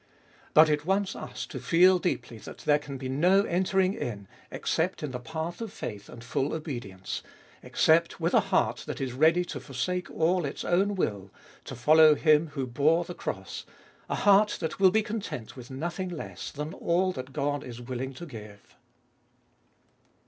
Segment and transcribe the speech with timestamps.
[0.55, 5.03] But it wants us to feel deeply that there can be no entering in, except
[5.03, 7.21] in the path of faith and full obedience,
[7.61, 11.29] except with a heart that is ready to forsake all its own will,
[11.65, 13.63] to follow Him who bore the cross,
[14.09, 18.15] a heart that will be content with nothing less than all that God is willing
[18.15, 18.75] to give.